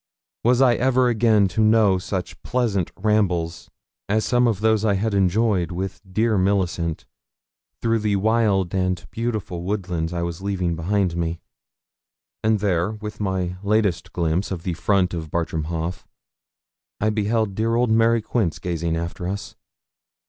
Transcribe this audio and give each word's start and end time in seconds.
Was 0.43 0.63
I 0.63 0.73
ever 0.77 1.09
again 1.09 1.47
to 1.49 1.61
know 1.61 1.99
such 1.99 2.41
pleasant 2.41 2.89
rambles 2.97 3.69
as 4.09 4.25
some 4.25 4.47
of 4.47 4.59
those 4.61 4.83
I 4.83 4.95
had 4.95 5.13
enjoyed 5.13 5.71
with 5.71 6.01
dear 6.11 6.39
Millicent 6.39 7.05
through 7.83 7.99
the 7.99 8.15
wild 8.15 8.73
and 8.73 9.05
beautiful 9.11 9.61
woodlands 9.61 10.11
I 10.11 10.23
was 10.23 10.41
leaving 10.41 10.75
behind 10.75 11.15
me? 11.15 11.39
And 12.43 12.61
there, 12.61 12.93
with 12.93 13.19
my 13.19 13.57
latest 13.61 14.11
glimpse 14.11 14.49
of 14.49 14.63
the 14.63 14.73
front 14.73 15.13
of 15.13 15.29
Bartram 15.29 15.65
Haugh, 15.65 16.03
I 16.99 17.11
beheld 17.11 17.53
dear 17.53 17.75
old 17.75 17.91
Mary 17.91 18.23
Quince 18.23 18.57
gazing 18.57 18.97
after 18.97 19.27
us. 19.27 19.55